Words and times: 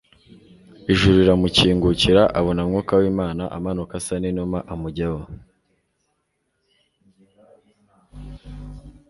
ijuru 0.91 1.15
riramukingukira 1.21 2.21
abona 2.39 2.61
Mwuka 2.69 2.93
w'Imana 3.01 3.43
amanuka 3.57 3.93
asa 3.99 4.15
n'inuma 4.21 4.57
amujyaho 4.73 5.21